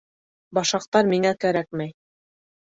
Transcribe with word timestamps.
Башаҡтар 0.57 1.09
миңә 1.11 1.35
кәрәкмәй. 1.45 1.93